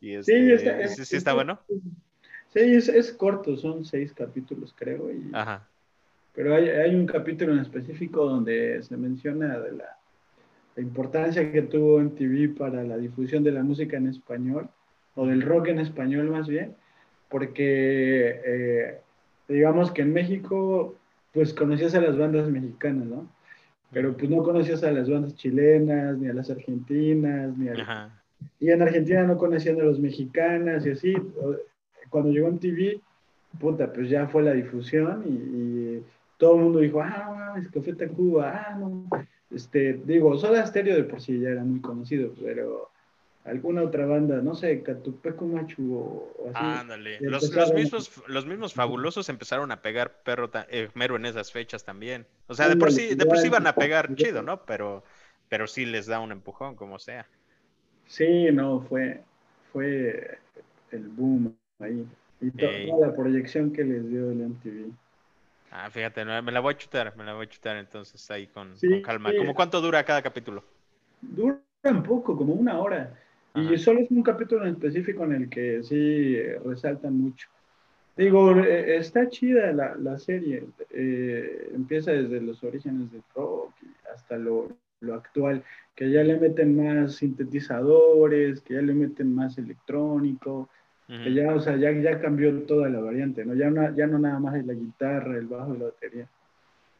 [0.00, 1.60] Y Sí, este, está, sí, sí está bueno.
[2.52, 5.10] Sí, es, es corto, son seis capítulos, creo.
[5.10, 5.66] Y, Ajá.
[6.34, 9.96] Pero hay, hay un capítulo en específico donde se menciona de la,
[10.76, 14.68] la importancia que tuvo MTV para la difusión de la música en español,
[15.14, 16.74] o del rock en español más bien,
[17.28, 19.00] porque eh,
[19.48, 20.96] digamos que en México,
[21.32, 23.28] pues conocías a las bandas mexicanas, ¿no?
[23.92, 27.72] Pero pues no conocías a las bandas chilenas, ni a las argentinas, ni a...
[27.74, 28.22] Ajá.
[28.58, 31.14] Y en Argentina no conocían a los mexicanas y así.
[32.10, 33.00] Cuando llegó en TV,
[33.58, 36.04] puta, pues ya fue la difusión y, y
[36.36, 39.08] todo el mundo dijo, ah, mames, Café Tacuba, ah, no.
[39.50, 42.90] Este, digo, Soda Stereo de por sí ya era muy conocido, pero
[43.44, 46.58] alguna otra banda, no sé, Catupeco Machu o, o así.
[46.80, 47.18] Ándale.
[47.20, 51.84] Los, los mismos, los mismos fabulosos empezaron a pegar perro eh, mero en esas fechas
[51.84, 52.26] también.
[52.46, 54.64] O sea, de por sí, de por sí iban a pegar chido, ¿no?
[54.64, 55.04] Pero,
[55.48, 57.26] pero sí les da un empujón, como sea.
[58.06, 59.22] Sí, no, fue,
[59.72, 60.38] fue
[60.92, 62.06] el boom ahí.
[62.40, 62.88] Y to- Ey.
[62.90, 64.90] toda la proyección que les dio el MTV.
[65.72, 68.76] Ah, fíjate, me la voy a chutar, me la voy a chutar entonces ahí con,
[68.76, 69.30] Sí, con calma.
[69.36, 70.64] ¿Cómo cuánto dura cada capítulo?
[71.22, 73.14] Duran poco, como una hora.
[73.54, 73.78] Y Ajá.
[73.78, 77.48] solo es un capítulo en específico en el que sí eh, resaltan mucho.
[78.16, 80.64] Digo, eh, está chida la, la serie.
[80.90, 84.68] eh, empieza desde los orígenes del rock y hasta lo,
[85.00, 85.62] lo actual,
[85.94, 90.68] que ya le meten más sintetizadores, que ya le meten más electrónico,
[91.22, 91.34] que Ujú.
[91.34, 93.54] ya, o sea, ya, ya cambió toda la variante, ¿no?
[93.54, 96.28] Ya, no- ya no nada más es la guitarra, el bajo y la batería.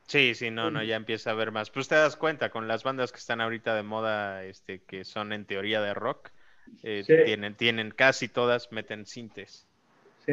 [0.09, 1.71] Sí, sí, no, no, ya empieza a ver más.
[1.71, 5.33] Pues te das cuenta con las bandas que están ahorita de moda, este, que son
[5.33, 6.31] en teoría de rock,
[6.83, 7.15] eh, Sí.
[7.25, 9.69] tienen, tienen casi todas, meten sintes,
[10.27, 10.33] Sí,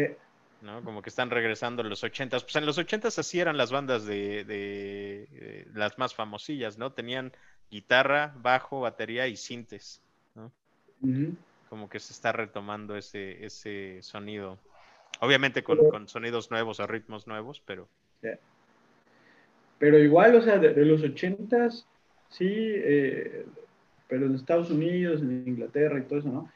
[0.61, 0.83] ¿no?
[0.83, 2.43] Como que están regresando a los ochentas.
[2.43, 6.93] Pues en los ochentas así eran las bandas de, de, las más famosillas, ¿no?
[6.93, 7.31] Tenían
[7.69, 10.03] guitarra, bajo, batería y sintes,
[10.33, 10.51] ¿no?
[11.69, 14.59] Como que se está retomando ese, ese sonido.
[15.19, 17.89] Obviamente con, sonidos nuevos o ritmos nuevos, pero
[19.79, 21.87] Pero igual, o sea, de, de los ochentas,
[22.29, 23.45] sí, eh,
[24.07, 26.51] pero en Estados Unidos, en Inglaterra y todo eso, ¿no?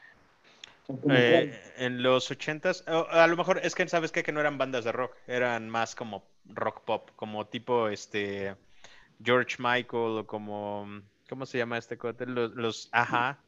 [1.10, 4.24] Eh, en los ochentas, a lo mejor es que sabes qué?
[4.24, 8.56] que no eran bandas de rock, eran más como rock pop, como tipo este
[9.24, 12.26] George Michael o como ¿cómo se llama este cote?
[12.26, 13.40] Los, los Ajá.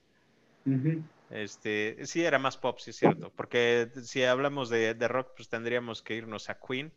[1.29, 5.49] Este, sí era más pop, sí es cierto, porque si hablamos de, de rock, pues
[5.49, 6.93] tendríamos que irnos a Queen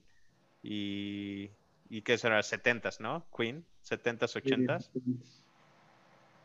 [0.62, 1.50] y
[1.90, 3.28] y qué será, setentas, ¿no?
[3.36, 4.90] Queen, setentas, ochentas,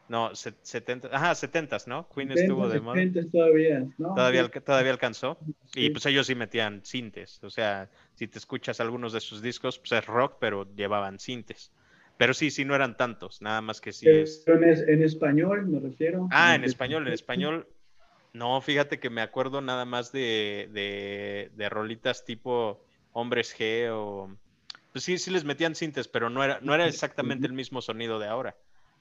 [0.08, 2.08] no, se- setentas, ajá, setentas, ¿no?
[2.10, 2.96] Queen estuvo de moda.
[2.98, 4.16] 70, todavía, ¿no?
[4.16, 5.38] Todavía, todavía alcanzó.
[5.74, 5.90] Y sí.
[5.90, 7.42] pues ellos sí metían sintes.
[7.44, 11.72] O sea, si te escuchas algunos de sus discos, pues es rock, pero llevaban sintes.
[12.22, 13.42] Pero sí, sí, no eran tantos.
[13.42, 14.44] Nada más que sí es.
[14.46, 16.28] En, es- en español me refiero.
[16.30, 17.68] Ah, en español, en español.
[18.34, 24.30] No, fíjate que me acuerdo nada más de, de, de rolitas tipo Hombres G o.
[24.92, 28.20] Pues sí, sí les metían sintes, pero no era, no era exactamente el mismo sonido
[28.20, 28.56] de ahora.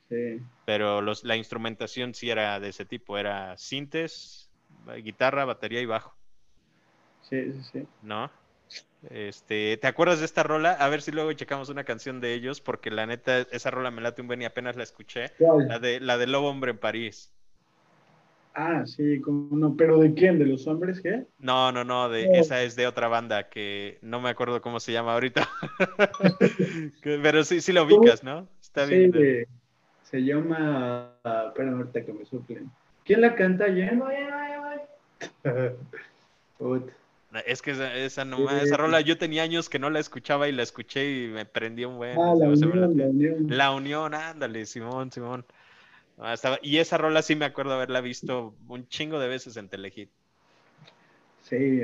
[0.09, 0.41] Sí.
[0.64, 3.18] Pero los, la instrumentación sí era de ese tipo.
[3.18, 4.49] Era sintes,
[5.05, 6.16] guitarra, batería y bajo.
[7.21, 7.89] Sí, sí, sí.
[8.01, 8.31] ¿no?
[9.09, 10.73] Este, ¿te acuerdas de esta rola?
[10.73, 14.03] A ver si luego checamos una canción de ellos, porque la neta, esa rola me
[14.03, 15.31] late un buen y apenas la escuché.
[15.39, 15.68] ¿Cuál?
[15.68, 17.33] La de, la de Lobo Hombre en París.
[18.55, 20.39] Ah, sí, como no, pero ¿de quién?
[20.39, 21.25] ¿De los hombres qué?
[21.39, 22.41] No, no, no, de, No.
[22.41, 25.49] esa es de otra banda que no me acuerdo cómo se llama ahorita.
[27.03, 28.49] Pero sí, sí la ubicas, ¿no?
[28.61, 29.11] Está Sí, bien.
[29.12, 29.49] de-
[30.03, 31.14] se llama.
[31.47, 32.71] Espérame ahorita que me soplen.
[33.05, 33.68] ¿Quién la canta?
[33.68, 34.03] ¿Yen?
[37.47, 38.22] Es que esa, esa,
[38.62, 41.89] esa rola yo tenía años que no la escuchaba y la escuché y me prendió
[41.89, 42.18] un buen.
[42.18, 43.47] Ah, la unión, la unión.
[43.49, 45.45] La unión, ándale, Simón, Simón.
[46.18, 49.68] Ah, estaba- Y esa rola sí me acuerdo haberla visto un chingo de veces en
[49.68, 50.11] Telehit.
[51.49, 51.83] Sí,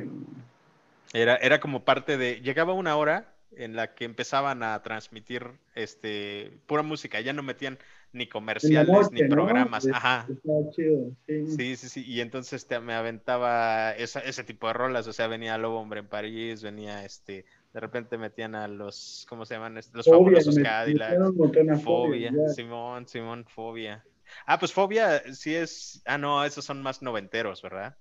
[1.12, 2.40] Era, era como parte de.
[2.40, 7.78] Llegaba una hora en la que empezaban a transmitir este pura música, ya no metían
[8.16, 9.28] ni comerciales noche, ni ¿no?
[9.28, 9.84] programas.
[9.84, 10.26] Es- Ajá.
[10.72, 11.46] Chido, sí.
[11.46, 12.04] Sí, sí, sí.
[12.06, 15.06] Y entonces te, me aventaba esa- ese tipo de rolas.
[15.06, 17.44] O sea, venía Lobo Hombre en París, venía este.
[17.72, 19.26] De repente metían a los.
[19.28, 19.74] ¿Cómo se llaman?
[19.74, 21.08] Los Fobia, fabulosos me- Cadillac.
[21.10, 22.48] metieron un montón a Fobia, ya.
[22.48, 24.04] Simón, Simón, Fobia.
[24.46, 26.02] Ah, pues Fobia sí es.
[26.06, 27.96] Ah, no, esos son más noventeros, ¿verdad?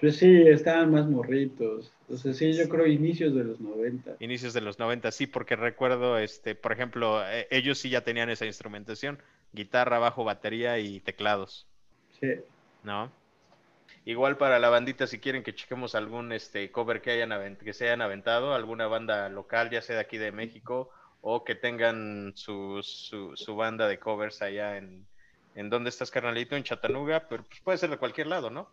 [0.00, 1.92] Pues sí, estaban más morritos.
[2.14, 4.16] Sea, sí, yo creo inicios de los 90.
[4.20, 8.30] Inicios de los 90, sí, porque recuerdo, este, por ejemplo, eh, ellos sí ya tenían
[8.30, 9.20] esa instrumentación:
[9.52, 11.66] guitarra, bajo, batería y teclados,
[12.20, 12.34] Sí.
[12.84, 13.10] ¿no?
[14.04, 17.86] Igual para la bandita, si quieren que chequemos algún este cover que hayan que se
[17.86, 20.90] hayan aventado, alguna banda local, ya sea de aquí de México,
[21.22, 25.04] o que tengan su, su, su banda de covers allá en,
[25.56, 28.70] en donde estás, carnalito, en Chattanooga, pero pues puede ser de cualquier lado, ¿no?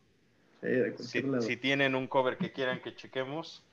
[0.96, 3.64] Si, tienen un cover que quieran que chequemos,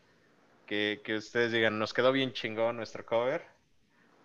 [0.67, 3.45] que, que ustedes digan, nos quedó bien chingón nuestro cover,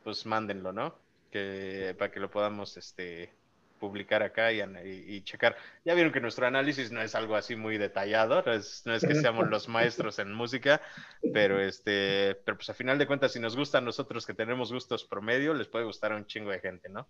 [0.03, 0.95] pues mándenlo, ¿no?
[1.31, 3.37] Que, para que lo podamos este,
[3.79, 5.57] publicar acá y, y- y checar.
[5.85, 9.05] Ya vieron que nuestro análisis no es algo así muy detallado, no es, no es
[9.05, 10.81] que seamos los maestros en música,
[11.31, 14.71] pero este, pero pues a final de cuentas, si nos gusta a nosotros que tenemos
[14.73, 17.09] gustos promedio, les puede gustar a un chingo de gente, ¿no?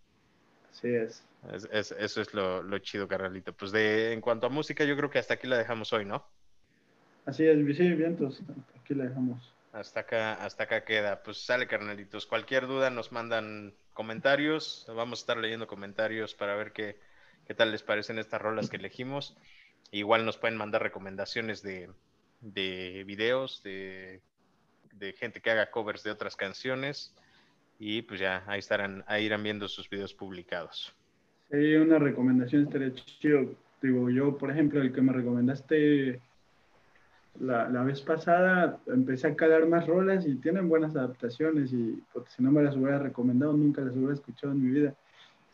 [0.78, 1.24] Así es.
[1.54, 3.54] Es- es- eso es lo, lo chido, carnalito.
[3.54, 6.28] Pues de, en cuanto a música, yo creo que hasta aquí la dejamos hoy, ¿no?
[7.26, 8.42] Así es, sí, vientos.
[8.80, 9.52] Aquí la dejamos.
[9.72, 11.22] Hasta acá, hasta acá queda.
[11.24, 12.26] Pues sale, carnalitos.
[12.26, 14.86] Cualquier duda nos mandan comentarios.
[14.88, 17.00] Vamos a estar leyendo comentarios para ver qué,
[17.48, 19.36] qué tal les parecen estas rolas que elegimos.
[19.92, 21.90] Igual nos pueden mandar recomendaciones de,
[22.42, 24.22] de videos, de,
[24.94, 27.14] de gente que haga covers de otras canciones.
[27.80, 30.96] Y pues ya, ahí estarán, ahí irán viendo sus videos publicados.
[31.52, 33.54] Sí, una recomendación estaría chido.
[33.82, 36.22] Digo, yo, por ejemplo, el que me recomendaste
[37.40, 42.32] la, la vez pasada, empecé a calar más rolas y tienen buenas adaptaciones y porque
[42.32, 44.96] si no me las hubiera recomendado, nunca las hubiera escuchado en mi vida.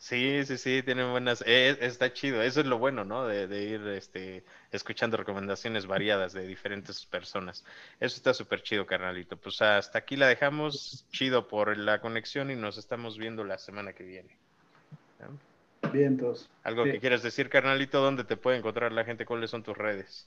[0.02, 1.44] Sí, sí, sí, tienen buenas.
[1.46, 3.24] eh, está chido, eso es lo bueno, ¿no?
[3.24, 4.42] De, de ir este,
[4.72, 7.64] escuchando recomendaciones variadas de diferentes personas.
[8.00, 9.36] Eso está súper chido, carnalito.
[9.36, 11.06] Pues hasta aquí la dejamos.
[11.12, 14.36] Chido por la conexión y nos estamos viendo la semana que viene.
[15.20, 15.38] ¿no?
[15.92, 16.50] Vientos.
[16.64, 16.90] ¿Algo Sí.
[16.92, 18.00] que quieras decir, carnalito?
[18.00, 19.24] ¿Dónde te puede encontrar la gente?
[19.24, 20.26] ¿Cuáles son tus redes?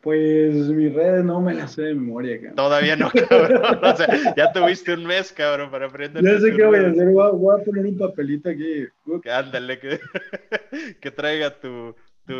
[0.00, 2.54] Pues mis redes no me las sé de memoria, cabrón.
[2.54, 3.80] Todavía no, cabrón.
[3.82, 6.22] O sea, ya tuviste un mes, cabrón, para aprender.
[6.22, 8.86] Ya sé qué voy a hacer, voy a, voy a poner un papelito aquí.
[9.22, 9.98] Que Ándale, que,
[11.00, 11.96] que traiga tu,
[12.26, 12.34] tu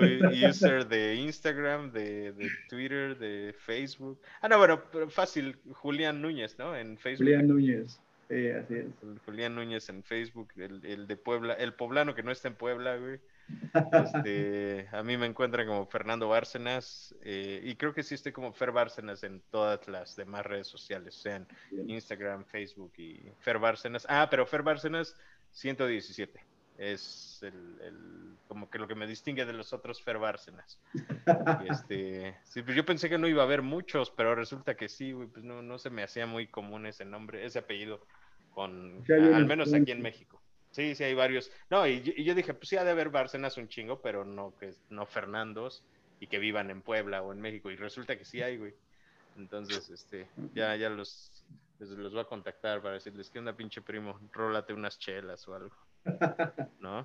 [0.48, 4.20] user de Instagram, de, de Twitter, de Facebook.
[4.40, 6.76] Ah, no, bueno, pero fácil, Julián Núñez, ¿no?
[6.76, 7.26] En Facebook.
[7.26, 7.98] Julián Núñez.
[8.28, 8.86] Sí, así es.
[9.24, 12.96] Julián Núñez en Facebook, el, el de Puebla, el poblano que no está en Puebla,
[12.96, 13.18] güey.
[13.92, 18.52] Este, a mí me encuentran como Fernando Bárcenas eh, y creo que sí estoy como
[18.52, 21.46] Fer Bárcenas en todas las demás redes sociales, sean.
[21.86, 24.06] Instagram, Facebook y Fer Bárcenas.
[24.08, 25.14] Ah, pero Fer Bárcenas
[25.52, 26.44] 117
[26.76, 30.78] es el, el- como que lo que me distingue de los otros Fer Bárcenas.
[31.64, 34.88] Y este, sí, pues yo pensé que no iba a haber muchos, pero resulta que
[34.88, 38.00] sí, pues no, no se me hacía muy común ese nombre, ese apellido,
[38.50, 40.02] con, al menos aquí en.
[40.02, 40.40] México.
[40.78, 41.50] Sí, sí, hay varios.
[41.70, 44.70] No, y, yo- dije, pues sí, ha de haber Bárcenas un chingo, pero no que
[44.90, 45.82] no Fernandos
[46.20, 47.68] y que vivan en Puebla o en México.
[47.68, 48.72] Y resulta que sí hay, güey.
[49.36, 51.44] Entonces, este, ya, ya los,
[51.80, 55.54] les- los voy a contactar para decirles que onda, pinche primo, rólate unas chelas o
[55.56, 55.74] algo.
[56.78, 56.96] ¿No?